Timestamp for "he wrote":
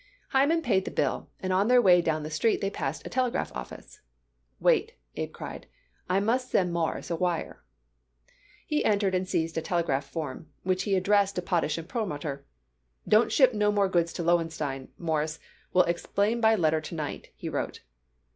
17.35-17.81